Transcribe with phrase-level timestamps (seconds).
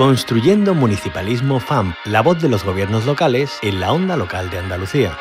[0.00, 5.18] Construyendo Municipalismo FAM, la voz de los gobiernos locales en la onda local de Andalucía.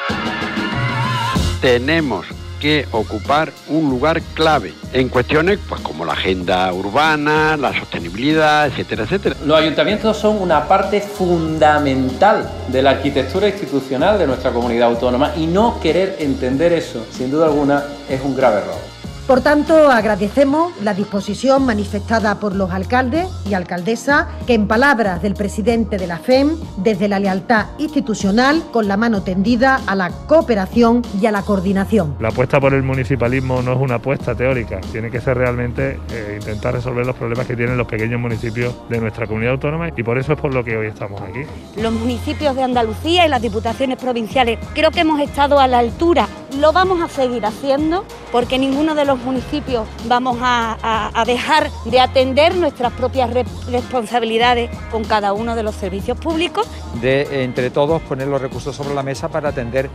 [1.60, 2.26] Tenemos
[2.62, 9.04] que ocupar un lugar clave en cuestiones pues como la agenda urbana, la sostenibilidad, etcétera,
[9.04, 9.36] etcétera.
[9.46, 15.46] Los ayuntamientos son una parte fundamental de la arquitectura institucional de nuestra comunidad autónoma y
[15.46, 18.99] no querer entender eso, sin duda alguna, es un grave error.
[19.30, 25.36] Por tanto, agradecemos la disposición manifestada por los alcaldes y alcaldesas que, en palabras del
[25.36, 31.04] presidente de la FEM, desde la lealtad institucional, con la mano tendida a la cooperación
[31.22, 32.16] y a la coordinación.
[32.20, 36.40] La apuesta por el municipalismo no es una apuesta teórica, tiene que ser realmente eh,
[36.42, 40.18] intentar resolver los problemas que tienen los pequeños municipios de nuestra comunidad autónoma y por
[40.18, 41.42] eso es por lo que hoy estamos aquí.
[41.80, 46.28] Los municipios de Andalucía y las diputaciones provinciales creo que hemos estado a la altura,
[46.60, 52.56] lo vamos a seguir haciendo porque ninguno de los municipios vamos a, dejar de atender
[52.56, 53.30] nuestras propias
[53.70, 56.68] responsabilidades con cada uno de los servicios públicos.
[57.02, 59.90] De entre todos poner los recursos sobre la mesa para atender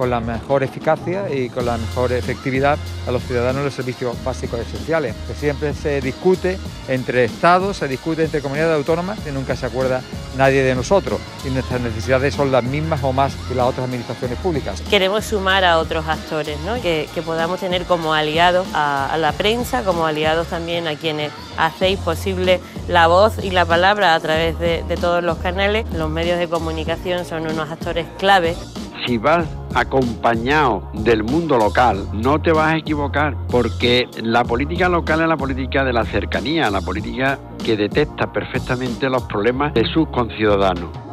[0.00, 4.58] con la mejor eficacia y con la mejor efectividad a los ciudadanos los servicios básicos
[4.60, 9.66] esenciales, que siempre se discute entre estados, se discute entre comunidades autónomas y nunca se
[9.66, 10.00] acuerda
[10.38, 14.38] nadie de nosotros y nuestras necesidades son las mismas o más que las otras administraciones
[14.38, 14.80] públicas.
[14.88, 20.46] Queremos sumar a otros actores, que, podamos tener como aliados a, la prensa, como aliados
[20.46, 25.22] también a quienes hacéis posible la voz y la palabra a través de, de todos
[25.22, 25.84] los canales.
[25.92, 28.56] Los medios de comunicación son unos actores clave
[29.06, 35.20] si vas acompañado del mundo local, no te vas a equivocar, porque la política local
[35.20, 40.08] es la política de la cercanía, la política que detecta perfectamente los problemas de sus
[40.08, 41.09] conciudadanos.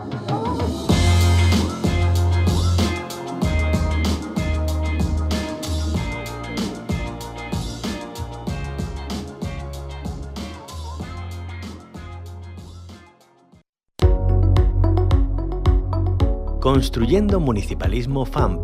[16.68, 18.60] Construyendo Municipalismo FAMP,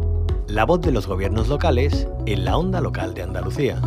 [0.50, 3.82] la voz de los gobiernos locales en la onda local de Andalucía.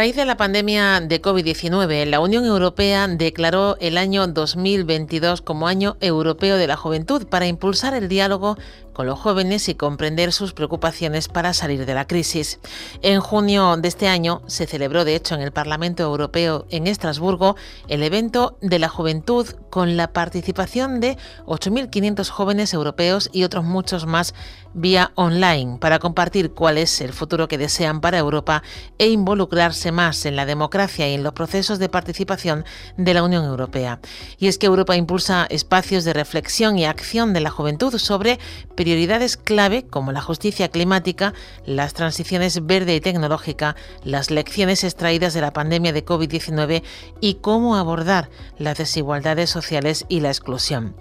[0.00, 5.98] Raíz de la pandemia de COVID-19, la Unión Europea declaró el año 2022 como Año
[6.00, 8.56] Europeo de la Juventud para impulsar el diálogo
[9.04, 12.60] los jóvenes y comprender sus preocupaciones para salir de la crisis.
[13.02, 17.56] En junio de este año se celebró, de hecho, en el Parlamento Europeo en Estrasburgo
[17.88, 21.16] el evento de la juventud con la participación de
[21.46, 24.34] 8.500 jóvenes europeos y otros muchos más
[24.72, 28.62] vía online para compartir cuál es el futuro que desean para Europa
[28.98, 32.64] e involucrarse más en la democracia y en los procesos de participación
[32.96, 34.00] de la Unión Europea.
[34.38, 38.38] Y es que Europa impulsa espacios de reflexión y acción de la juventud sobre
[38.90, 41.32] prioridades clave como la justicia climática,
[41.64, 46.82] las transiciones verde y tecnológica, las lecciones extraídas de la pandemia de COVID-19
[47.20, 50.96] y cómo abordar las desigualdades sociales y la exclusión.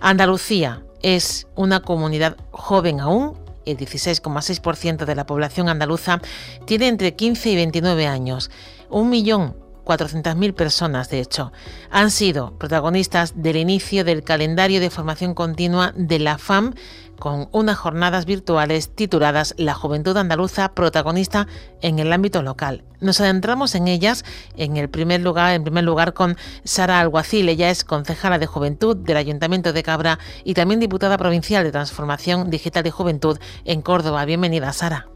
[0.00, 6.22] Andalucía es una comunidad joven aún, el 16,6% de la población andaluza
[6.64, 8.50] tiene entre 15 y 29 años.
[8.88, 9.54] Un millón
[9.84, 11.52] 400.000 personas, de hecho,
[11.90, 16.74] han sido protagonistas del inicio del calendario de formación continua de la FAM
[17.18, 21.46] con unas jornadas virtuales tituladas La Juventud Andaluza protagonista
[21.80, 22.84] en el ámbito local.
[23.00, 24.24] Nos adentramos en ellas
[24.56, 28.96] en el primer lugar, en primer lugar con Sara Alguacil, ella es concejala de Juventud
[28.96, 34.24] del Ayuntamiento de Cabra y también diputada provincial de Transformación Digital y Juventud en Córdoba.
[34.24, 35.08] Bienvenida, Sara.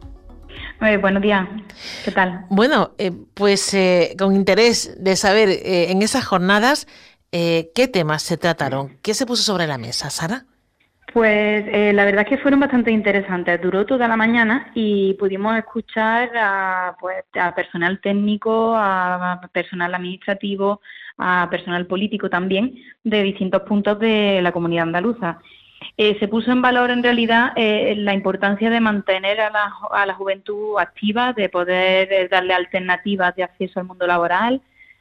[1.01, 1.49] buenos días,
[2.05, 2.47] ¿qué tal?
[2.51, 6.87] Bueno, eh, pues eh, con interés de saber eh, en esas jornadas
[7.31, 10.47] qué temas se trataron, qué se puso sobre la mesa, Sara.
[11.13, 13.61] Pues eh, la verdad es que fueron bastante interesantes.
[13.63, 20.83] Duró toda la mañana y pudimos escuchar a, pues, a personal técnico, a personal administrativo,
[21.17, 22.75] a personal político también
[23.05, 25.39] de distintos puntos de la comunidad andaluza.
[25.97, 30.05] Eh, se puso en valor en realidad eh, la importancia de mantener a la, a
[30.05, 34.61] la juventud activa, de poder darle alternativas de acceso al mundo laboral,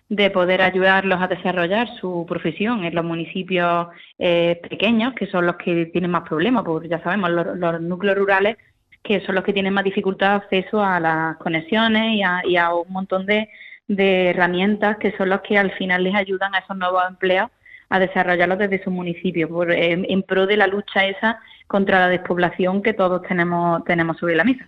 [0.09, 3.87] de poder ayudarlos a desarrollar su profesión en los municipios
[4.17, 8.57] eh, pequeños, que son los que tienen más problemas, porque ya sabemos, los, núcleos rurales,
[9.03, 12.15] que son los que tienen más dificultad de acceso a las conexiones
[12.45, 13.49] y a, un montón de,
[13.89, 17.49] herramientas que son los que al final les ayudan a esos nuevos empleos
[17.89, 22.81] a desarrollarlo desde su municipio, por, en, pro de la lucha esa contra la despoblación
[22.81, 24.67] que todos tenemos tenemos sobre la mesa.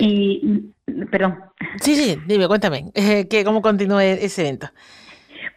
[0.00, 0.72] Y,
[1.10, 1.38] perdón.
[1.76, 4.68] Sí, sí, dime, cuéntame, eh, que, ¿cómo continúa ese evento?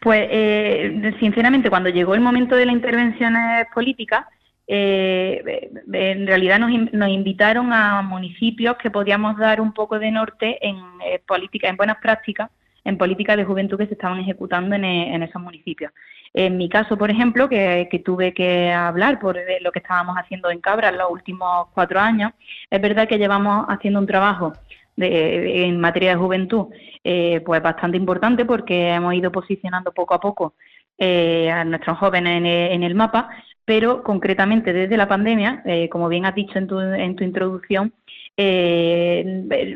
[0.02, 4.26] Pues, eh, sinceramente, cuando llegó el momento de las intervenciones políticas,
[4.68, 10.58] eh, en realidad nos, nos, invitaron a municipios que podíamos dar un poco de norte
[10.68, 12.50] en eh, política, en buenas prácticas,
[12.84, 15.92] en políticas de juventud que se estaban ejecutando en, en esos municipios.
[16.38, 20.60] En mi caso, por ejemplo, que, tuve que hablar por lo que estábamos haciendo en
[20.60, 22.34] Cabra en los últimos cuatro años,
[22.70, 24.52] es verdad que llevamos haciendo un trabajo
[24.98, 26.68] de, en materia de juventud
[27.06, 30.56] eh, pues bastante importante porque hemos ido posicionando poco a poco
[30.98, 33.30] eh, a nuestros jóvenes en el, mapa,
[33.64, 37.94] pero concretamente desde la pandemia, eh, como bien has dicho en tu, en tu introducción,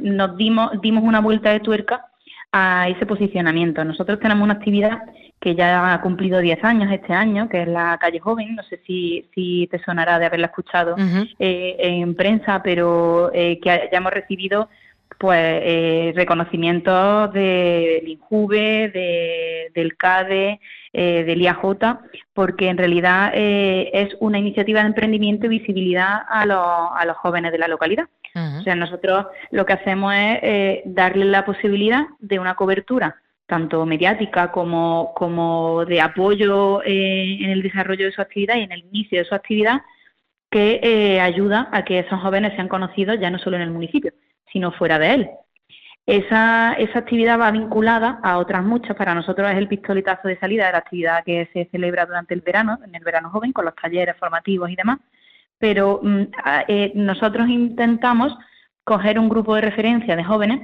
[0.02, 2.06] nos dimos una vuelta de tuerca
[2.52, 3.86] a ese posicionamiento.
[3.86, 5.00] Nosotros tenemos una actividad
[5.40, 8.82] que ya ha cumplido 10 años este año, que es la Calle Joven, no sé
[8.86, 10.96] si, si te sonará de haberla escuchado
[11.40, 14.70] en prensa, pero que ya hemos recibido
[15.20, 20.62] pues eh, reconocimientos del INJUVE, de, del CADE,
[20.94, 22.00] eh, del IAJ,
[22.34, 27.18] porque en realidad eh, es una iniciativa de emprendimiento y visibilidad a, los, a los
[27.18, 28.06] jóvenes de la localidad.
[28.36, 33.18] O sea, nosotros lo que hacemos es eh, darle la posibilidad de una cobertura
[33.50, 38.86] tanto mediática como, como de apoyo en el desarrollo de su actividad y en el
[38.86, 39.82] inicio de su actividad,
[40.52, 44.14] que ayuda a que esos jóvenes sean conocidos ya no solo en el municipio,
[44.52, 45.30] sino fuera de él.
[46.06, 48.96] Esa, esa actividad va vinculada a otras muchas.
[48.96, 52.42] Para nosotros es el pistoletazo de salida de la actividad que se celebra durante el
[52.42, 55.00] verano, en el verano joven, con los talleres formativos y demás.
[55.58, 56.22] Pero mm,
[56.68, 58.36] eh, nosotros intentamos
[58.84, 60.62] coger un grupo de referencia de jóvenes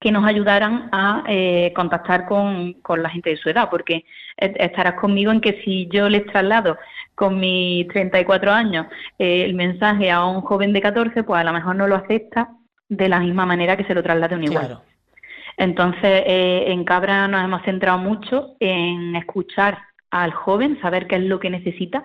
[0.00, 4.04] que nos ayudaran a eh, contactar con, con, la gente de su edad, porque
[4.36, 6.78] estarás conmigo en que si yo les traslado
[7.14, 8.86] con mis 34 años
[9.18, 12.50] eh, el mensaje a un joven de 14, pues a lo mejor no lo acepta
[12.88, 14.80] de la misma manera que se lo traslade un igual.
[15.56, 19.78] Entonces, eh, en Cabra nos hemos centrado mucho en escuchar
[20.10, 22.04] al joven, saber qué es lo que necesita,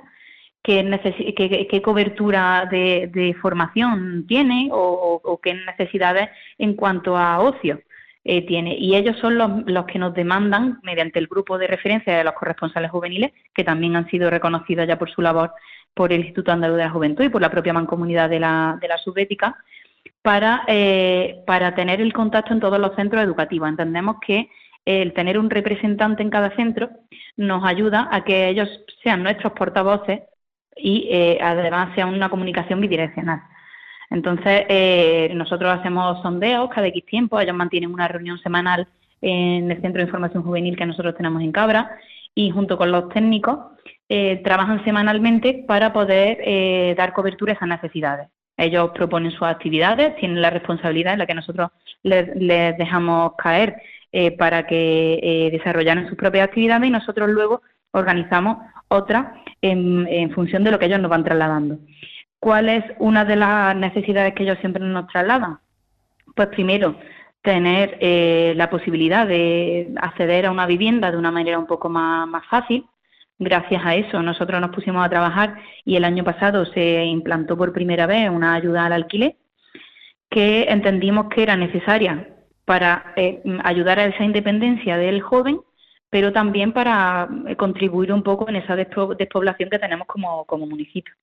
[0.69, 7.81] qué, cobertura de, formación tiene o, qué necesidades en cuanto a ocio
[8.23, 8.75] eh, tiene.
[8.77, 12.91] Y ellos son los, que nos demandan, mediante el grupo de referencia de los corresponsales
[12.91, 15.51] juveniles, que también han sido reconocidos ya por su labor
[15.93, 18.87] por el Instituto Andaluz de la Juventud y por la propia mancomunidad de la, de
[18.87, 19.57] la Subética,
[20.21, 23.69] para, eh, para tener el contacto en todos los centros educativos.
[23.69, 24.49] Entendemos que
[24.85, 26.89] el tener un representante en cada centro
[27.37, 28.69] nos ayuda a que ellos
[29.03, 30.21] sean nuestros portavoces
[30.81, 33.41] y eh, además sea una comunicación bidireccional.
[34.09, 38.87] Entonces, eh, nosotros hacemos sondeos cada X tiempo, ellos mantienen una reunión semanal
[39.21, 41.91] en el Centro de Información Juvenil que nosotros tenemos en Cabra
[42.33, 43.59] y junto con los técnicos
[44.43, 48.27] trabajan semanalmente para poder dar cobertura a esas necesidades.
[48.59, 51.69] Ellos proponen sus actividades, tienen la responsabilidad en la que nosotros
[52.03, 52.27] les,
[52.77, 57.61] dejamos caer eh, para que eh, desarrollaran sus propias actividades y nosotros luego
[57.91, 58.57] organizamos
[58.89, 59.27] otras
[59.61, 61.79] en, función de lo que ellos nos van trasladando.
[62.39, 65.59] ¿Cuál es una de las necesidades que ellos siempre nos trasladan?
[66.35, 66.95] Pues primero,
[67.41, 72.27] tener eh, la posibilidad de acceder a una vivienda de una manera un poco más,
[72.27, 72.85] más fácil,
[73.39, 77.71] gracias a eso nosotros nos pusimos a trabajar y el año pasado se implantó por
[77.71, 79.37] primera vez una ayuda al alquiler
[80.29, 82.27] que entendimos que era necesaria
[82.65, 85.59] para eh, ayudar a esa independencia del joven,
[86.09, 91.13] pero también para eh, contribuir un poco en esa despoblación que tenemos como, como municipio.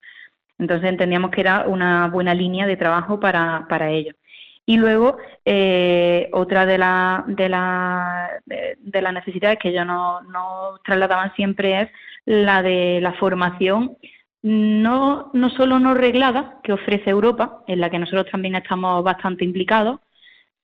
[0.58, 4.12] Entonces entendíamos que era una buena línea de trabajo para, para ello.
[4.64, 10.80] Y luego, eh, otra de, la, de, la, de, las necesidades que ellos nos no
[10.84, 11.90] trasladaban siempre es
[12.24, 13.96] la de la formación
[14.42, 19.44] no, no solo no reglada que ofrece Europa, en la que nosotros también estamos bastante
[19.44, 20.00] implicados,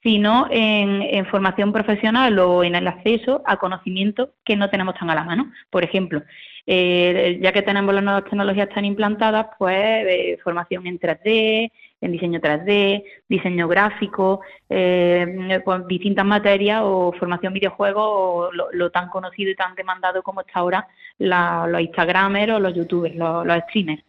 [0.03, 5.15] sino en, formación profesional o en el acceso a conocimientos que no tenemos tan a
[5.15, 5.53] la mano.
[5.71, 6.23] Por ejemplo,
[6.67, 12.13] eh, ya que tenemos las nuevas tecnologías tan implantadas, pues eh, formación en 3D, en
[12.13, 19.53] diseño 3D, diseño gráfico, eh, pues, distintas materias o formación videojuegos o lo, tan conocido
[19.53, 24.03] y tan demandado como está ahora los Instagramers o los YouTubers, los, streamers.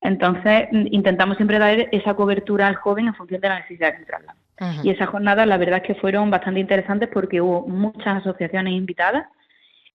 [0.00, 4.41] Entonces, intentamos siempre dar esa cobertura al joven en función de la necesidad que traslada.
[4.82, 9.26] Y esas jornadas, la verdad es que fueron bastante interesantes porque hubo muchas asociaciones invitadas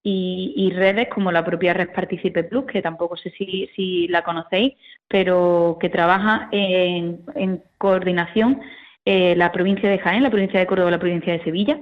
[0.04, 4.74] y, redes como la propia Red Participe Plus, que tampoco sé si, la conocéis,
[5.08, 8.62] pero que trabaja en, coordinación
[9.04, 11.80] eh, la provincia de Jaén, la provincia de Córdoba, la provincia de Sevilla,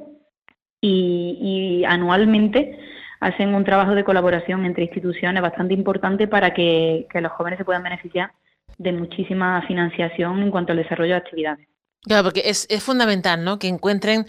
[0.82, 2.80] y, anualmente
[3.20, 7.84] hacen un trabajo de colaboración entre instituciones bastante importante para que, los jóvenes se puedan
[7.84, 8.32] beneficiar
[8.78, 11.68] de muchísima financiación en cuanto al desarrollo de actividades.
[12.06, 13.58] Claro, porque es, es fundamental ¿no?
[13.60, 14.28] que encuentren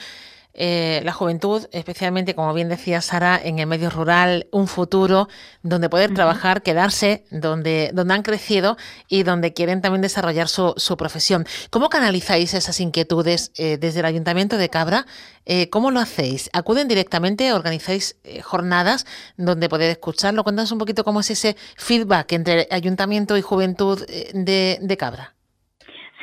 [0.58, 5.28] eh, la juventud, especialmente, como bien decía Sara, en el medio rural, un futuro
[5.62, 10.96] donde poder trabajar, quedarse, donde, donde han crecido y donde quieren también desarrollar su, su
[10.96, 11.46] profesión.
[11.68, 15.06] ¿Cómo canalizáis esas inquietudes eh, desde el Ayuntamiento de Cabra?
[15.44, 16.48] Eh, ¿Cómo lo hacéis?
[16.54, 17.52] ¿Acuden directamente?
[17.52, 19.04] ¿Organizáis jornadas
[19.36, 20.42] donde poder escucharlo?
[20.42, 25.35] Cuéntanos un poquito cómo es ese feedback entre Ayuntamiento y Juventud de, de Cabra.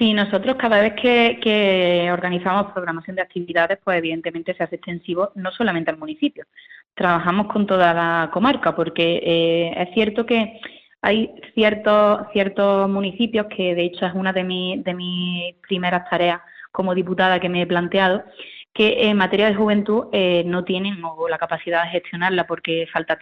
[0.03, 5.49] Sí, nosotros cada vez que, organizamos programación de actividades, pues evidentemente se hace extensivo no
[5.53, 6.45] solamente al municipio,
[6.93, 10.59] trabajamos con toda la comarca, porque eh, es cierto que
[11.01, 14.43] hay ciertos, ciertos municipios que de hecho es una de,
[14.83, 16.41] de mis primeras tareas
[16.73, 18.25] como diputada que me he planteado,
[18.73, 23.17] que en materia de juventud eh, no tienen la capacidad de gestionarla porque falta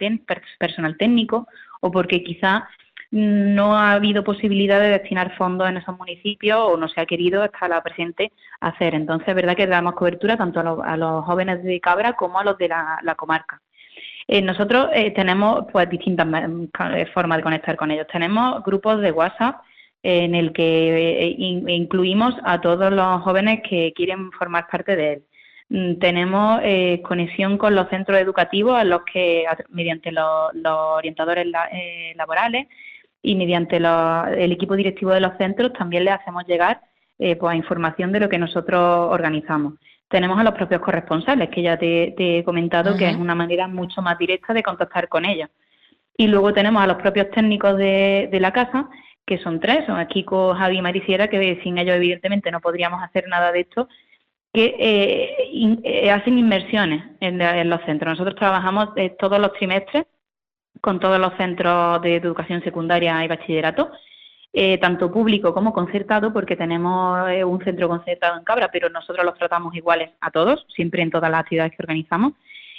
[0.58, 1.46] personal técnico
[1.80, 2.68] o porque quizá
[3.12, 7.42] no ha habido posibilidad de destinar fondos en esos municipios o no se ha querido
[7.42, 8.94] hasta la presente hacer.
[8.94, 12.56] Entonces, es verdad que damos cobertura tanto a, los, jóvenes de Cabra como a los
[12.56, 13.60] de la, comarca.
[14.26, 18.06] Eh, nosotros eh, tenemos pues distintas eh, formas de conectar con ellos.
[18.10, 19.60] Tenemos grupos de WhatsApp
[20.02, 25.22] en el que incluimos a todos los jóvenes que quieren formar parte de él.
[25.68, 26.62] Mm, tenemos
[27.02, 31.46] conexión con los centros educativos a los que, mediante los, orientadores
[32.16, 32.68] laborales,
[33.22, 36.80] y mediante el equipo directivo de los centros también le hacemos llegar
[37.18, 39.74] eh, pues, información de lo que nosotros organizamos.
[40.08, 44.02] Tenemos a los propios corresponsales, que ya te, he comentado que es una manera mucho
[44.02, 45.48] más directa de contactar con ellos.
[46.16, 48.90] Y luego tenemos a los propios técnicos de, la casa,
[49.24, 53.26] que son tres, son Kiko, Javi y Mariciera, que sin ellos evidentemente no podríamos hacer
[53.28, 53.88] nada de esto,
[54.52, 58.12] que eh, eh, hacen inmersiones en, los centros.
[58.12, 60.04] Nosotros trabajamos todos los trimestres
[60.82, 63.92] con todos los centros de educación secundaria y bachillerato,
[64.52, 69.24] eh, tanto público como concertado, porque tenemos eh, un centro concertado en Cabra, pero nosotros
[69.24, 72.32] los tratamos iguales a todos, siempre en todas las actividades que organizamos.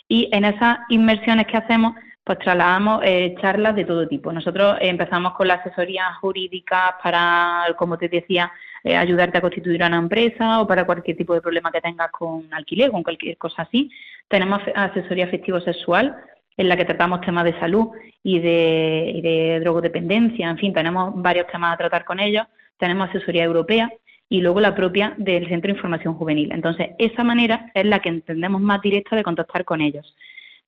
[0.09, 1.95] Y en esas inmersiones que hacemos,
[2.25, 4.33] pues trasladamos eh, charlas de todo tipo.
[4.33, 8.51] Nosotros empezamos con la asesoría jurídica para, como te decía,
[8.83, 12.91] ayudarte a constituir una empresa o para cualquier tipo de problema que tengas con alquiler,
[12.91, 13.89] con cualquier cosa así.
[14.27, 16.17] Tenemos asesoría afectivo-sexual,
[16.57, 17.89] en la que tratamos temas de salud
[18.23, 22.45] y de, de drogodependencia, en fin, tenemos varios temas a tratar con ellos,
[22.77, 23.91] tenemos asesoría europea
[24.29, 26.51] y luego la propia del Centro de Información Juvenil.
[26.51, 30.15] Entonces, esa manera es la que entendemos más directa de contactar con ellos.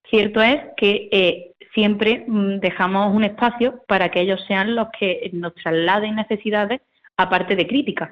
[0.10, 5.30] Cierto es que eh, siempre mm, dejamos un espacio para que ellos sean los que
[5.34, 6.82] nos trasladen necesidades
[7.18, 8.12] aparte de críticas.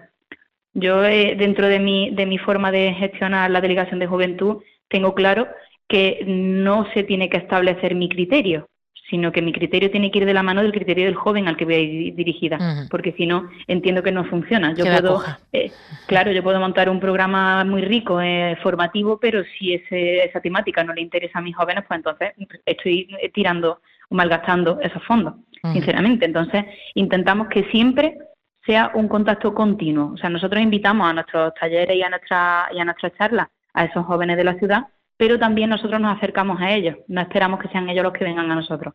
[0.74, 5.13] Yo, eh, dentro de mi, de mi forma de gestionar la delegación de juventud, tengo
[5.13, 5.48] claro
[5.94, 8.68] que no se tiene que establecer mi criterio,
[9.12, 11.56] sino que mi criterio tiene que ir de la mano del criterio del joven al
[11.56, 14.74] que voy a ir dirigida, porque si no entiendo que no funciona.
[14.74, 15.72] Yo puedo, eh,
[16.08, 20.96] claro, yo puedo montar un programa muy rico, eh, formativo, pero si esa temática no
[20.96, 22.32] le interesa a mis jóvenes, pues entonces
[22.66, 25.36] estoy tirando o malgastando esos fondos,
[25.74, 26.26] sinceramente.
[26.26, 28.18] Entonces intentamos que siempre
[28.66, 30.14] sea un contacto continuo.
[30.16, 33.86] O sea, nosotros invitamos a nuestros talleres y a nuestra y a nuestras charlas a
[33.86, 37.70] esos jóvenes de la ciudad pero también nosotros nos acercamos a ellos, no esperamos que
[37.70, 38.93] sean ellos los que vengan a nosotros.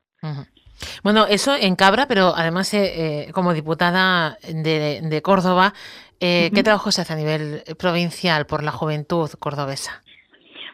[1.03, 5.73] Bueno, eso en Cabra, pero además eh, eh, como diputada de, Córdoba,
[6.21, 10.03] eh, ¿qué trabajo se hace a nivel provincial por la juventud cordobesa?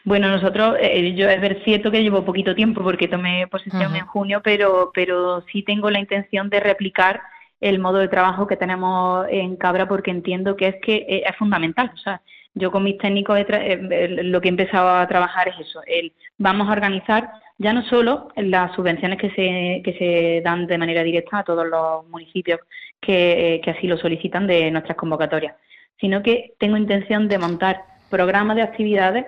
[0.04, 0.76] Bueno, nosotros,
[1.14, 5.62] yo es cierto que llevo poquito tiempo porque tomé posesión en junio, pero, pero sí
[5.62, 7.22] tengo la intención de replicar
[7.58, 11.90] el modo de trabajo que tenemos en Cabra porque entiendo que es que es fundamental.
[11.94, 12.20] O sea,
[12.54, 16.68] yo con mis técnicos eh, lo que he empezado a trabajar es eso, el vamos
[16.68, 21.38] a organizar ya no solo las subvenciones que se, que se dan de manera directa
[21.38, 22.60] a todos los municipios
[23.00, 25.54] que, que así lo solicitan de nuestras convocatorias,
[26.00, 29.26] sino que tengo intención de montar programas de actividades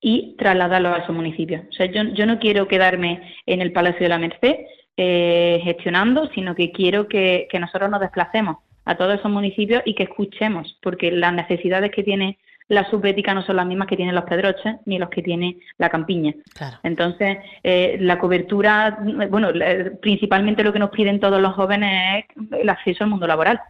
[0.00, 1.62] y trasladarlos a esos municipios.
[1.68, 4.56] O sea, yo, yo no quiero quedarme en el Palacio de la Merced
[4.96, 9.94] eh, gestionando, sino que quiero que, que nosotros nos desplacemos a todos esos municipios y
[9.94, 12.38] que escuchemos, porque las necesidades que tiene
[12.68, 15.90] la subética no son las mismas que tienen los pedroches ni los que tiene la
[15.90, 16.34] campiña.
[16.82, 18.98] Entonces, eh, la cobertura,
[19.28, 19.48] bueno,
[20.00, 23.60] principalmente lo que nos piden todos los jóvenes es el acceso al mundo laboral,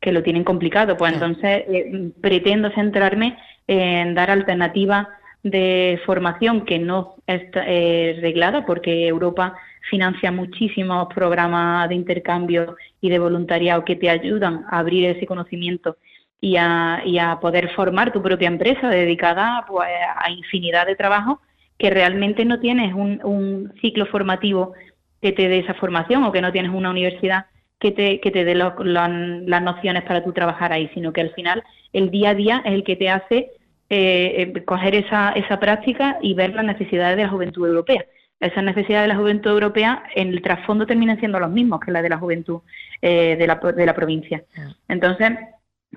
[0.00, 0.96] que lo tienen complicado.
[0.96, 5.08] Pues entonces, eh, pretendo centrarme en dar alternativas
[5.42, 9.54] de formación que no es eh, reglada, porque Europa
[9.90, 15.96] financia muchísimos programas de intercambio y de voluntariado que te ayudan a abrir ese conocimiento
[16.40, 21.38] y a, poder formar tu propia empresa dedicada pues, a infinidad de trabajos
[21.78, 24.72] que realmente no tienes un, ciclo formativo
[25.20, 27.46] que te dé esa formación o que no tienes una universidad
[27.78, 31.62] que te, que te dé las nociones para tú trabajar ahí, sino que al final
[31.92, 33.50] el día a día es el que te hace
[33.90, 38.04] eh, eh, coger esa, esa práctica y ver las necesidades de la juventud europea.
[38.42, 42.02] Esas necesidades de la juventud europea en el trasfondo terminan siendo los mismos que las
[42.02, 42.60] de la juventud
[43.00, 44.42] eh, de, la, de la provincia.
[44.88, 45.30] Entonces,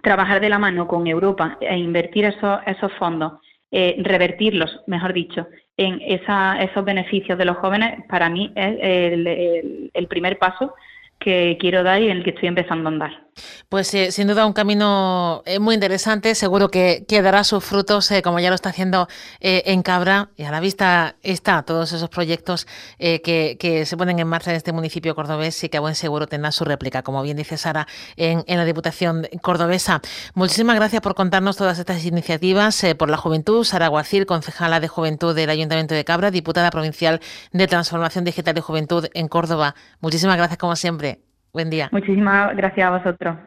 [0.04, 3.34] trabajar de la mano con Europa e invertir esos, esos fondos,
[3.72, 9.92] eh, revertirlos, mejor dicho, en esa, esos beneficios de los jóvenes, para mí es el,
[9.92, 10.75] el primer paso
[11.18, 13.25] que quiero dar y en el que estoy empezando a andar.
[13.70, 18.22] Pues eh, sin duda un camino eh, muy interesante, seguro que, dará sus frutos eh,
[18.22, 19.08] como ya lo está haciendo
[19.39, 24.51] en Cabra y a la vista está todos esos proyectos que, se ponen en marcha
[24.51, 27.58] en este municipio cordobés y que a buen seguro tendrá su réplica, como bien dice
[27.58, 30.01] Sara, en, en la Diputación cordobesa.
[30.34, 33.63] Muchísimas gracias por contarnos todas estas iniciativas por la juventud.
[33.63, 38.62] Sara Guacil, concejala de Juventud del Ayuntamiento de Cabra, diputada provincial de Transformación Digital y
[38.62, 39.75] Juventud en Córdoba.
[40.00, 41.25] Muchísimas gracias como siempre.
[41.56, 41.88] Buen día.
[41.94, 43.38] Muchísimas gracias a vosotros.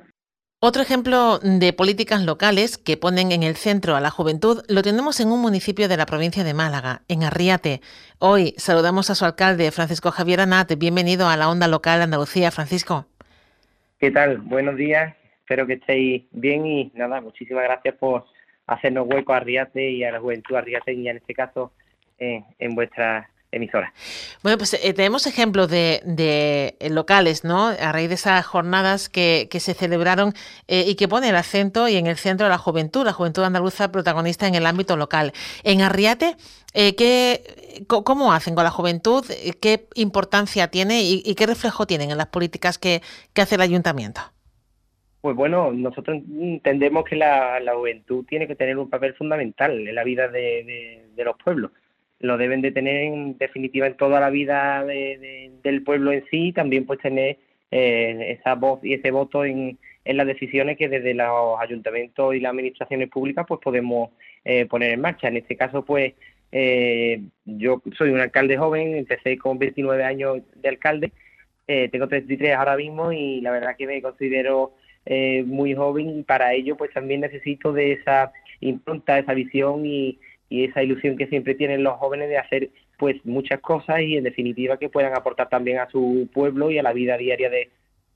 [0.61, 5.21] Otro ejemplo de políticas locales que ponen en el centro a la juventud lo tenemos
[5.21, 7.83] en un municipio de la provincia de Málaga, en Arriate.
[8.19, 10.73] Hoy saludamos a su alcalde, Francisco Javier Anat.
[10.79, 13.05] Bienvenido a la Onda Local Andalucía, Francisco.
[14.00, 14.38] ¿Qué tal?
[14.38, 15.15] Buenos días.
[15.41, 18.25] Espero que estéis bien y nada, muchísimas gracias por
[18.67, 21.73] hacernos hueco a Arriate y a la juventud arriateña, en este caso,
[22.19, 23.93] eh, en vuestra emisora.
[24.43, 27.69] Bueno, pues eh, tenemos ejemplos de, eh, locales, ¿no?
[27.69, 30.35] A raíz de esas jornadas que, se celebraron
[30.69, 33.43] eh, y que pone el acento y en el centro de la juventud, la juventud
[33.43, 35.33] andaluza protagonista en el ámbito local.
[35.64, 36.37] En Arriate,
[36.73, 39.25] ¿qué, ¿cómo hacen con la juventud?
[39.61, 43.00] ¿Qué importancia tiene y, qué reflejo tienen en las políticas que,
[43.35, 44.21] hace el ayuntamiento?
[45.21, 50.05] Pues bueno, nosotros entendemos que la, juventud tiene que tener un papel fundamental en la
[50.05, 51.73] vida de los pueblos
[52.20, 56.52] lo deben de tener en definitiva en toda la vida del pueblo en sí y
[56.52, 57.38] también pues tener
[57.70, 62.52] eh, esa voz y ese voto en, las decisiones que desde los ayuntamientos y las
[62.52, 64.11] administraciones públicas pues podemos
[64.42, 65.28] eh, poner en marcha.
[65.28, 66.14] En este caso pues
[66.50, 71.12] eh, yo soy un alcalde joven, empecé con 29 años de alcalde,
[71.66, 74.72] tengo 33 ahora mismo y la verdad que me considero
[75.44, 80.64] muy joven y para ello pues también necesito de esa impronta, esa visión y, y
[80.64, 84.78] esa ilusión que siempre tienen los jóvenes de hacer pues muchas cosas y en definitiva
[84.78, 87.70] que puedan aportar también a su pueblo y a la vida diaria de,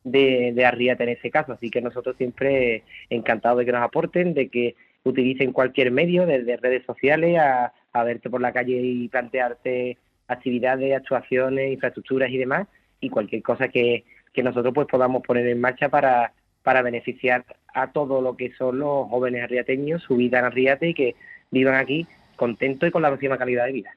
[0.04, 1.52] de, de en ese caso.
[1.52, 6.56] Así que nosotros siempre encantados de que nos aporten, de que utilicen cualquier medio, desde
[6.56, 12.66] redes sociales a, a verte por la calle y plantearte actividades, actuaciones, infraestructuras y demás,
[13.00, 17.92] y cualquier cosa que, que nosotros pues podamos poner en marcha para, para beneficiar a
[17.92, 21.14] todo lo que son los jóvenes arriateños, su vida en Arriate y que
[21.50, 23.96] vivan aquí contento y con la máxima calidad de vida.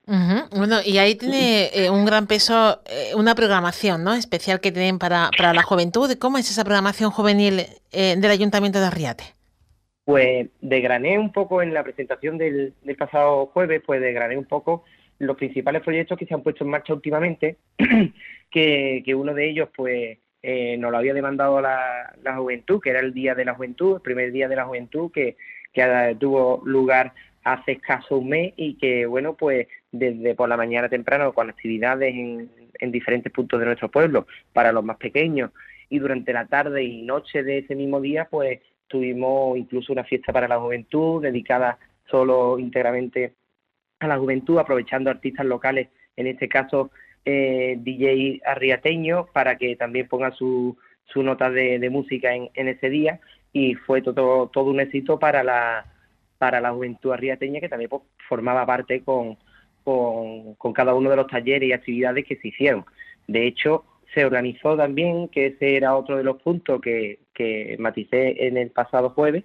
[0.55, 4.13] Bueno, y ahí tiene eh, un gran peso eh, una programación ¿no?
[4.13, 6.11] especial que tienen para, para la juventud.
[6.19, 9.23] ¿Cómo es esa programación juvenil eh, del Ayuntamiento de Arriate?
[10.03, 14.83] Pues degrané un poco en la presentación del, pasado jueves, pues degrané un poco
[15.17, 17.57] los principales proyectos que se han puesto en marcha últimamente,
[18.51, 20.19] que, que uno de ellos pues
[20.77, 24.01] nos lo había demandado la, la juventud, que era el Día de la Juventud, el
[24.01, 25.37] primer Día de la Juventud, que,
[25.75, 27.13] que tuvo lugar
[27.45, 32.13] hace escaso un mes y que, bueno, pues desde por la mañana temprano con actividades
[32.13, 35.51] en, en diferentes puntos de nuestro pueblo para los más pequeños.
[35.87, 40.33] Y durante la tarde y noche de ese mismo día, pues tuvimos incluso una fiesta
[40.33, 41.77] para la juventud dedicada
[42.09, 43.33] solo íntegramente
[43.99, 46.89] a la juventud, aprovechando artistas locales, en este caso
[47.25, 52.69] eh, DJ arriateño, para que también pongan su, su nota de, de música en, en,
[52.69, 53.19] ese día.
[53.53, 55.85] Y fue todo, todo un éxito para la,
[56.45, 59.35] para la juventud arriateña que también pues, formaba parte con,
[59.83, 62.85] con, cada uno de los talleres y actividades que se hicieron.
[63.27, 68.45] De hecho, se organizó también, que ese era otro de los puntos que, que maticé
[68.45, 69.43] en el pasado jueves,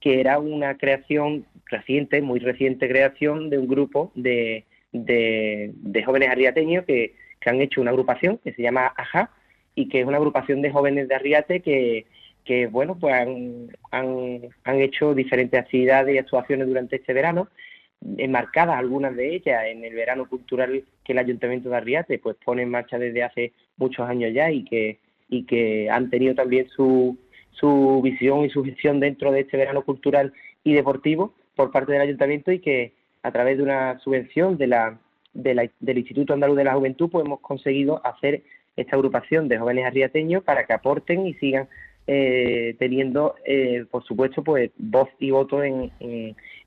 [0.00, 6.84] que era una creación reciente, muy reciente creación de un grupo de, de, jóvenes arriateños
[6.84, 9.30] que, que, han hecho una agrupación que se llama AJA
[9.74, 12.06] y que es una agrupación de jóvenes de Arriate que,
[12.46, 17.48] que bueno, pues han, han, hecho diferentes actividades y actuaciones durante este verano,
[18.16, 22.62] enmarcadas algunas de ellas en el verano cultural que el Ayuntamiento de Arriate pues pone
[22.62, 27.18] en marcha desde hace muchos años ya y que, y que han tenido también su,
[27.50, 30.32] su visión y su gestión dentro de este verano cultural
[30.62, 32.92] y deportivo por parte del Ayuntamiento y que
[33.24, 34.98] a través de una subvención de la,
[35.34, 38.44] de del Instituto Andaluz de la Juventud pues hemos conseguido hacer
[38.76, 41.66] esta agrupación de jóvenes arriateños para que aporten y sigan
[42.06, 45.90] eh, teniendo, eh, por supuesto, pues voz y voto en,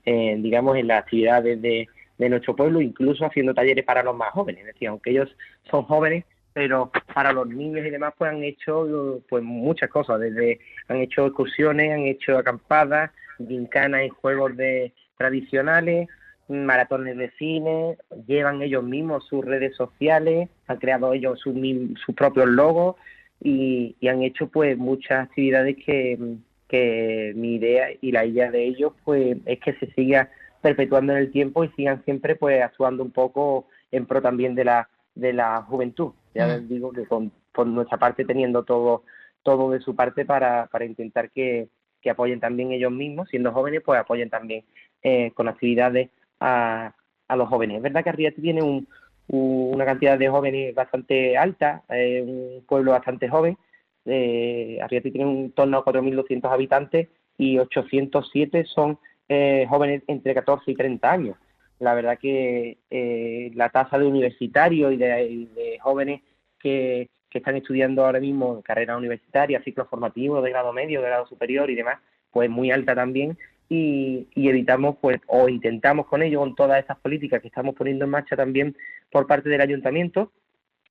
[0.06, 4.62] digamos, en las actividades de, de nuestro pueblo, incluso haciendo talleres para los más jóvenes.
[4.62, 5.30] Es decir, aunque ellos
[5.70, 10.60] son jóvenes, pero para los niños y demás pues han hecho pues muchas cosas, desde
[10.88, 16.10] han hecho excursiones, han hecho acampadas, gincanas y juegos de tradicionales,
[16.50, 17.98] maratones de cine,
[18.28, 21.56] llevan ellos mismos sus redes sociales, han creado ellos sus,
[22.06, 22.96] sus propios logos
[23.42, 26.18] y, han hecho pues muchas actividades que,
[26.68, 30.30] que mi idea y la idea de ellos pues es que se siga
[30.62, 34.66] perpetuando en el tiempo y sigan siempre pues actuando un poco en pro también de
[34.66, 36.12] la de la juventud.
[36.34, 39.04] Ya les digo que con, por nuestra parte teniendo todo
[39.44, 41.70] todo de su parte para, para intentar que,
[42.02, 44.66] que apoyen también ellos mismos, siendo jóvenes, pues apoyen también
[45.02, 46.94] eh, con actividades a,
[47.28, 47.78] a los jóvenes.
[47.78, 48.88] Es verdad que Arriate tiene un,
[49.30, 53.58] una cantidad de jóvenes bastante alta, un pueblo bastante joven.
[54.06, 60.76] Eh, tiene un torno a 4.200 habitantes y 807 son eh, jóvenes entre 14 y
[60.76, 61.38] 30 años.
[61.78, 66.22] La verdad que eh, la tasa de universitarios y de, jóvenes
[66.60, 71.08] que, que, están estudiando ahora mismo en carrera universitaria, ciclos formativos de grado medio, de
[71.08, 72.00] grado superior y demás,
[72.32, 73.38] pues muy alta también
[73.70, 78.12] y, evitamos pues o intentamos con ello con todas estas políticas que estamos poniendo en
[78.12, 78.76] marcha también
[79.12, 80.32] por parte del ayuntamiento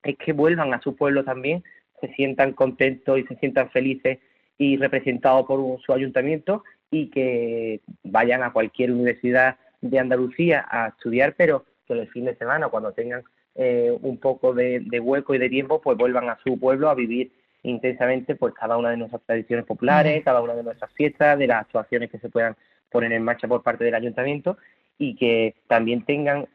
[0.04, 1.64] es que vuelvan a su pueblo también
[2.00, 4.18] se sientan contentos y se sientan felices
[4.56, 11.34] y representados por su ayuntamiento y que vayan a cualquier universidad de Andalucía a estudiar
[11.36, 13.24] pero que el fin de semana cuando tengan
[13.56, 16.94] eh, un poco de, de hueco y de tiempo pues vuelvan a su pueblo a
[16.94, 17.32] vivir
[17.62, 21.62] intensamente pues cada una de nuestras tradiciones populares, cada una de nuestras fiestas, de las
[21.62, 22.56] actuaciones que se puedan
[22.90, 24.56] poner en marcha por parte del ayuntamiento
[24.98, 26.46] y que también tengan,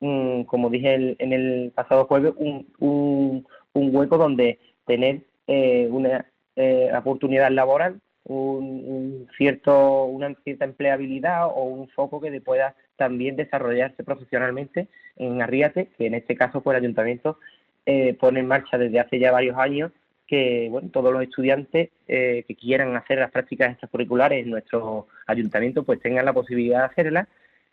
[0.00, 7.50] como dije en el pasado jueves, un, un, hueco donde tener eh, una eh, oportunidad
[7.50, 15.40] laboral, un, cierto, una cierta empleabilidad o un foco que pueda también desarrollarse profesionalmente en
[15.40, 17.38] Arriate, que en este caso pues el ayuntamiento
[17.86, 19.92] eh, pone en marcha desde hace ya varios años
[20.28, 25.82] que bueno, todos los estudiantes eh, que quieran hacer las prácticas extracurriculares en nuestro ayuntamiento
[25.82, 27.28] pues tengan la posibilidad de hacerlas,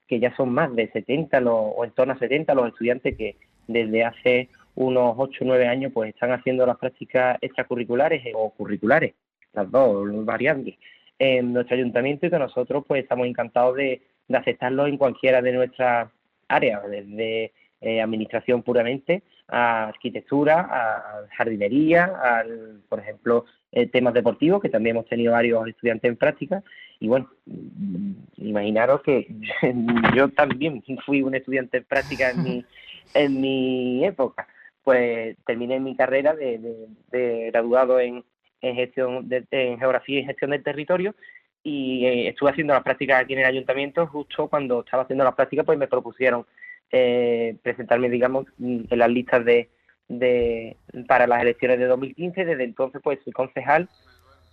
[0.08, 3.36] que ya son más de 70 o en torno a 70 los estudiantes que
[3.68, 9.14] desde hace unos 8 o 9 años pues están haciendo las prácticas extracurriculares o curriculares,
[9.54, 10.76] las dos variantes,
[11.20, 15.52] en nuestro ayuntamiento y que nosotros pues estamos encantados de, de aceptarlo en cualquiera de
[15.52, 16.10] nuestras
[16.48, 24.62] áreas, desde eh, administración puramente, a arquitectura, a jardinería, al, por ejemplo, eh, temas deportivos,
[24.62, 26.64] que también hemos tenido varios estudiantes en práctica.
[27.00, 29.28] Y bueno, mm, imaginaros que
[30.16, 32.66] yo también fui un estudiante en práctica en mi,
[33.14, 34.48] en mi época.
[34.84, 38.24] Pues terminé mi carrera de, graduado en,
[38.62, 41.16] en gestión de, en geografía y gestión del territorio
[41.64, 45.34] y eh, estuve haciendo las prácticas aquí en el ayuntamiento justo cuando estaba haciendo las
[45.34, 46.46] prácticas pues me propusieron
[46.92, 49.70] eh, presentarme, digamos, en las listas de,
[50.08, 52.46] de, para las elecciones de 2015.
[52.46, 53.90] Desde entonces, pues, soy concejal,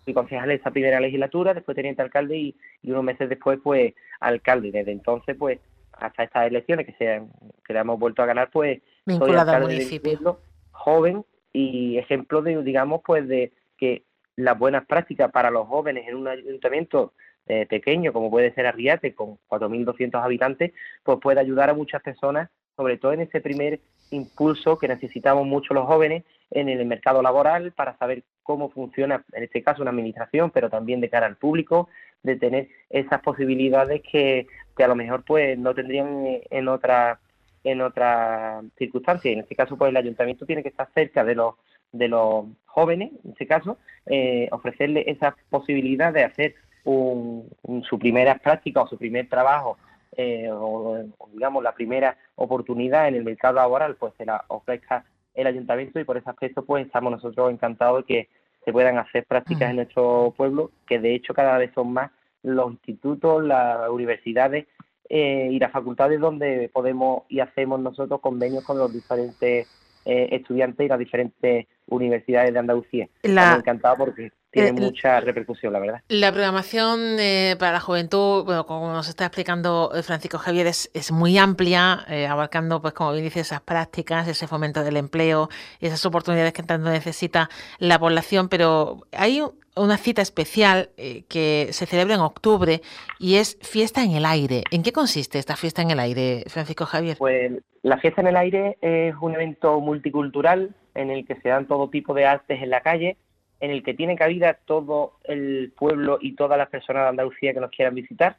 [0.04, 4.72] fui concejal de esa primera legislatura, después teniente alcalde y, unos meses después, pues, alcalde.
[4.72, 5.58] Desde entonces, pues,
[5.92, 7.22] hasta estas elecciones que, se,
[7.64, 10.40] que le hemos vuelto a ganar, pues, soy alcalde del pueblo,
[10.70, 14.04] joven y ejemplo de, digamos, pues, de que
[14.36, 17.12] las buenas prácticas para los jóvenes en un ayuntamiento
[17.46, 22.50] eh, pequeño, como puede ser Arriate, con 4.200 habitantes, pues puede ayudar a muchas personas,
[22.76, 27.72] sobre todo en ese primer impulso que necesitamos mucho los jóvenes en el mercado laboral
[27.72, 31.88] para saber cómo funciona, en este caso, una administración, pero también de cara al público,
[32.22, 37.20] de tener esas posibilidades que, que a lo mejor pues no tendrían en otra
[37.64, 39.30] en otra circunstancia.
[39.30, 41.54] En este caso, pues el ayuntamiento tiene que estar cerca de los
[41.92, 47.48] de los jóvenes, en este caso, eh, ofrecerle esa posibilidad de hacer un,
[47.88, 49.78] su primera práctica o su primer trabajo
[50.16, 50.98] eh, o,
[51.32, 56.04] digamos la primera oportunidad en el mercado laboral pues se la ofrezca el ayuntamiento y
[56.04, 58.28] por ese aspecto pues estamos nosotros encantados de que
[58.64, 62.10] se puedan hacer prácticas en nuestro pueblo que de hecho cada vez son más
[62.42, 64.66] los institutos, las universidades
[65.08, 69.68] eh, y las facultades donde podemos y hacemos nosotros convenios con los diferentes
[70.04, 73.08] eh, estudiantes y las diferentes universidades de Andalucía.
[73.22, 76.02] Estamos encantados porque tiene eh, mucha repercusión, la verdad.
[76.08, 80.90] La programación eh, para la juventud, bueno, como nos está explicando eh, Francisco Javier, es,
[80.92, 85.48] es muy amplia, abarcando, pues como bien dice, esas prácticas, ese fomento del empleo,
[85.80, 89.40] esas oportunidades que tanto necesita la población, pero hay
[89.74, 92.82] una cita especial que se celebra en octubre
[93.18, 94.64] y es Fiesta en el Aire.
[94.70, 97.16] ¿En qué consiste esta Fiesta en el Aire, Francisco Javier?
[97.16, 101.66] Pues la Fiesta en el Aire es un evento multicultural en el que se dan
[101.66, 103.16] todo tipo de artes en la calle
[103.62, 107.60] en el que tiene cabida todo el pueblo y todas las personas de Andalucía que
[107.60, 108.36] nos quieran visitar.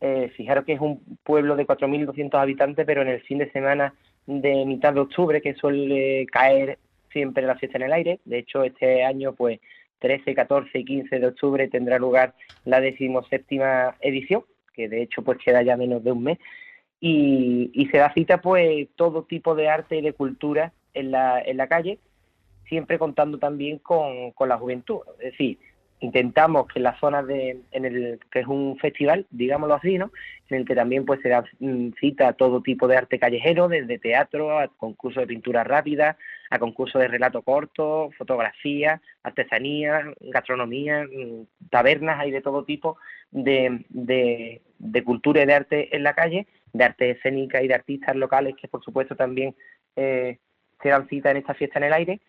[0.00, 3.94] eh, fijaros que es un pueblo de 4.200 habitantes, pero en el fin de semana
[4.26, 6.78] de mitad de octubre, que suele caer
[7.10, 9.60] siempre la fiesta en el aire, de hecho este año pues
[10.00, 15.38] 13, 14 y 15 de octubre tendrá lugar la decimoséptima edición, que de hecho pues
[15.38, 16.38] queda ya menos de un mes,
[17.00, 21.58] y, se da cita pues todo tipo de arte y de cultura en la, en
[21.58, 21.98] la calle,
[22.68, 25.58] siempre contando también con, con la juventud, es decir,
[26.04, 30.12] intentamos que en la zona de, en el que es un festival, digámoslo así, ¿no?
[30.50, 33.68] En el que también pues se da mm, cita a todo tipo de arte callejero,
[33.68, 36.16] desde teatro, a concursos de pintura rápida,
[36.50, 42.98] a concursos de relato corto, fotografía, artesanía, gastronomía, mm, tabernas, hay de todo tipo
[43.30, 47.74] de, de, de cultura y de arte en la calle, de arte escénica y de
[47.74, 49.54] artistas locales que por supuesto también
[49.96, 50.38] eh,
[50.82, 52.20] se dan cita en esta fiesta en el aire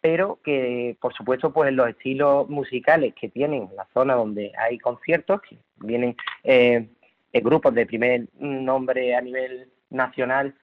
[0.00, 5.40] pero que por supuesto pues los estilos musicales que tienen la zona donde hay conciertos,
[5.42, 6.88] que vienen eh,
[7.32, 10.54] grupos de primer nombre a nivel nacional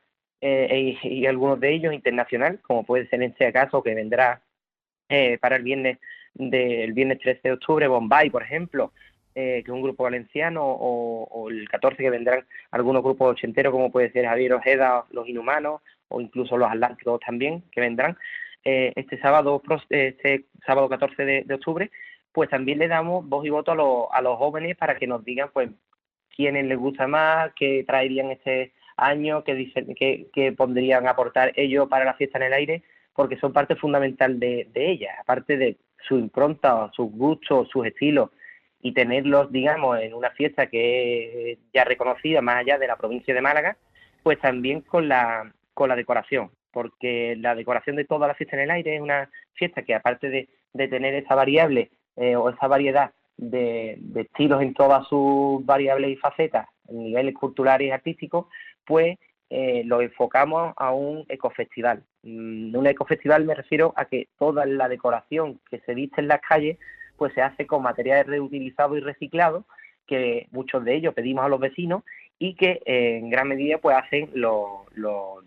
[0.42, 4.42] eh, y, algunos de ellos internacional, como puede ser en este caso que vendrá
[5.10, 6.00] eh, para el viernes
[6.34, 8.92] del viernes 13 de octubre, Bombay, por ejemplo,
[9.34, 14.12] que es un grupo valenciano, o, el 14 que vendrán algunos grupos ochenteros, como puede
[14.12, 18.18] ser Javier Ojeda, Los Inhumanos, o incluso Los Atlánticos también, que vendrán.
[18.68, 21.92] Eh, este sábado este sábado 14 de, octubre,
[22.32, 25.24] pues también le damos voz y voto a, los, a los jóvenes para que nos
[25.24, 25.70] digan pues
[26.36, 32.06] quiénes les gusta más, qué traerían este año, qué, qué, qué pondrían aportar ellos para
[32.06, 36.18] la fiesta en el aire, porque son parte fundamental de, de ella, aparte de su
[36.18, 38.32] impronta, sus gustos, sus estilos,
[38.82, 43.34] y tenerlos, digamos, en una fiesta que es ya reconocida más allá de la provincia
[43.34, 43.78] de Málaga,
[44.24, 48.64] pues también con la, con la decoración porque la decoración de toda la fiesta en
[48.64, 50.50] el aire es una fiesta que aparte de,
[50.90, 56.68] tener esa variable eh, o esa variedad de, estilos en todas sus variables y facetas,
[56.90, 58.48] en niveles culturales y artísticos,
[58.86, 59.18] pues
[59.50, 62.04] eh, lo enfocamos a un ecofestival.
[62.24, 66.42] Mm, un ecofestival me refiero a que toda la decoración que se viste en las
[66.42, 66.78] calles
[67.16, 69.64] pues se hace con materiales reutilizados y reciclados,
[70.06, 72.04] que muchos de ellos pedimos a los vecinos
[72.40, 74.86] y que eh, en gran medida pues hacen los,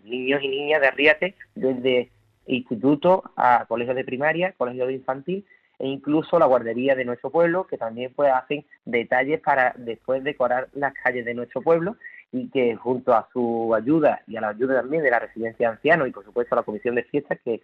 [0.03, 2.09] niños y niñas de Arriate desde
[2.47, 5.45] instituto a colegios de primaria, colegios de infantil
[5.77, 10.67] e incluso la guardería de nuestro pueblo que también pues hacen detalles para después decorar
[10.73, 11.95] las calles de nuestro pueblo
[12.31, 15.75] y que junto a su ayuda y a la ayuda también de la residencia de
[15.75, 17.61] ancianos y por supuesto a la comisión de fiestas que,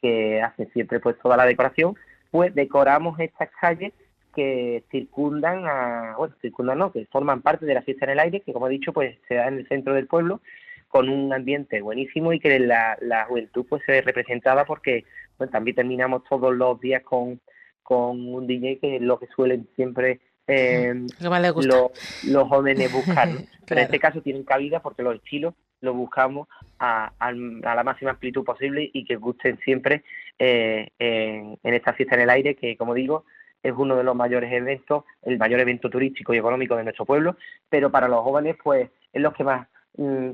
[0.00, 1.94] que hace siempre pues toda la decoración
[2.30, 3.92] pues decoramos estas calles
[4.34, 8.40] que circundan a, bueno, circundan no, que forman parte de la fiesta en el aire,
[8.40, 10.40] que como he dicho, pues se da en el centro del pueblo,
[10.88, 15.04] con un ambiente buenísimo y que la, la juventud pues se ve representada porque
[15.38, 17.40] pues, también terminamos todos los días con,
[17.82, 23.28] con un DJ que es lo que suelen siempre eh, los, jóvenes buscar.
[23.66, 26.46] Pero en este caso tienen cabida porque los estilos los buscamos
[26.78, 30.04] a, a, la máxima amplitud posible y que gusten siempre
[30.38, 33.24] eh, en, en esta fiesta en el aire que, como digo,
[33.62, 37.36] es uno de los mayores eventos, el mayor evento turístico y económico de nuestro pueblo,
[37.68, 40.30] pero para los jóvenes pues es los que más, mm,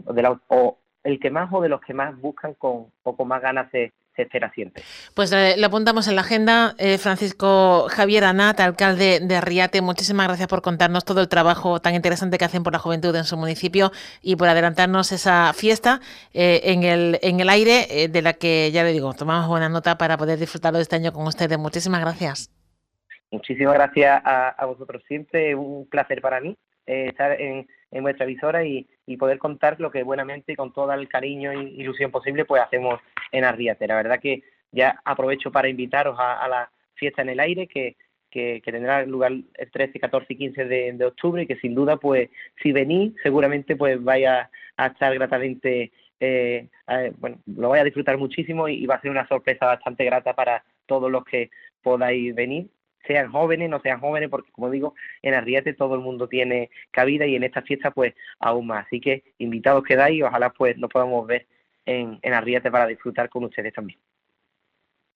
[0.48, 3.70] o el que más o de los que más buscan con, o con más ganas
[3.72, 4.82] de, espera siempre.
[5.14, 6.74] Pues eh, lo apuntamos en la agenda.
[6.78, 11.94] Eh, Francisco Javier Anat, alcalde de Arriate, muchísimas gracias por contarnos todo el trabajo tan
[11.94, 16.00] interesante que hacen por la juventud en su municipio y por adelantarnos esa fiesta
[16.32, 19.98] eh, en, el, en el aire, de la que ya le digo, tomamos buena nota
[19.98, 21.56] para poder disfrutarlo este año con ustedes.
[21.56, 22.57] Muchísimas gracias.
[23.30, 28.86] Muchísimas gracias a, vosotros siempre, un placer para mí eh, estar en, vuestra visora y,
[29.18, 33.00] poder contar lo que buenamente y con todo el cariño e ilusión posible pues hacemos
[33.32, 33.86] en Arriate.
[33.86, 37.96] La verdad que ya aprovecho para invitaros a, la fiesta en el aire que,
[38.30, 42.30] que, tendrá lugar el 13, 14 y 15 de, octubre y que sin duda pues
[42.62, 46.68] si venís seguramente pues vaya a estar gratamente eh,
[47.18, 50.64] bueno, lo voy a disfrutar muchísimo y, va a ser una sorpresa bastante grata para
[50.86, 51.50] todos los que
[51.82, 52.68] podáis venir
[53.06, 57.26] sean jóvenes, no sean jóvenes, porque como digo, en Arriate todo el mundo tiene cabida
[57.26, 58.86] y en esta fiesta pues aún más.
[58.86, 61.46] Así que invitados quedáis y ojalá pues nos podamos ver
[61.86, 63.98] en, en Arriate para disfrutar con ustedes también.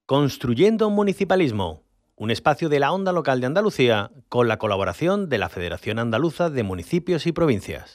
[0.07, 1.83] Construyendo un municipalismo,
[2.17, 6.51] un espacio de la onda local de Andalucía con la colaboración de la Federación Andaluza
[6.51, 7.91] de Municipios y Provincias.